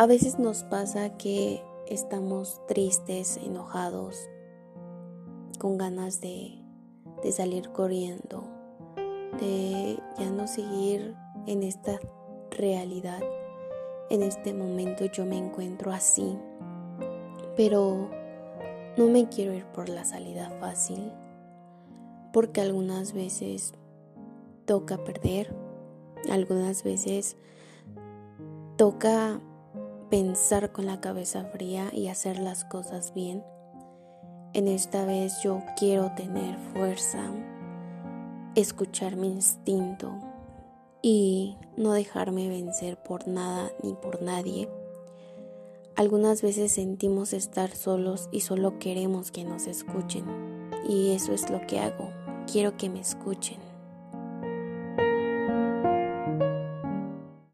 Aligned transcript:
A 0.00 0.06
veces 0.06 0.38
nos 0.38 0.64
pasa 0.64 1.18
que 1.18 1.62
estamos 1.86 2.62
tristes, 2.66 3.36
enojados, 3.36 4.30
con 5.58 5.76
ganas 5.76 6.22
de, 6.22 6.58
salir 7.30 7.68
corriendo, 7.68 8.44
de 9.38 9.98
ya 10.18 10.30
no 10.30 10.48
seguir 10.48 11.14
en 11.46 11.62
esta 11.62 12.00
realidad. 12.50 13.20
En 14.08 14.22
este 14.22 14.54
momento 14.54 15.04
yo 15.04 15.26
me 15.26 15.36
encuentro 15.36 15.92
así, 15.92 16.34
pero 17.54 18.08
no 18.96 19.06
me 19.06 19.28
quiero 19.28 19.52
ir 19.52 19.66
por 19.66 19.90
la 19.90 20.06
salida 20.06 20.48
fácil, 20.60 21.12
porque 22.32 22.62
algunas 22.62 23.12
veces 23.12 23.74
toca 24.64 24.96
perder, 25.04 25.54
algunas 26.30 26.84
veces 26.84 27.36
toca 28.78 29.42
pensar 30.10 30.72
con 30.72 30.86
la 30.86 31.00
cabeza 31.00 31.44
fría 31.44 31.90
y 31.92 32.08
hacer 32.08 32.40
las 32.40 32.64
cosas 32.64 33.14
bien. 33.14 33.44
En 34.52 34.66
esta 34.66 35.04
vez 35.04 35.40
yo 35.44 35.62
quiero 35.78 36.12
tener 36.16 36.58
fuerza, 36.72 37.30
escuchar 38.56 39.14
mi 39.14 39.28
instinto 39.28 40.18
y 41.00 41.56
no 41.76 41.92
dejarme 41.92 42.48
vencer 42.48 43.00
por 43.00 43.28
nada 43.28 43.70
ni 43.84 43.94
por 43.94 44.20
nadie. 44.20 44.68
Algunas 45.94 46.42
veces 46.42 46.72
sentimos 46.72 47.32
estar 47.32 47.70
solos 47.76 48.28
y 48.32 48.40
solo 48.40 48.78
queremos 48.80 49.30
que 49.30 49.44
nos 49.44 49.68
escuchen. 49.68 50.24
Y 50.88 51.10
eso 51.10 51.32
es 51.32 51.48
lo 51.50 51.64
que 51.66 51.78
hago. 51.78 52.10
Quiero 52.50 52.76
que 52.76 52.88
me 52.88 53.00
escuchen. 53.00 53.69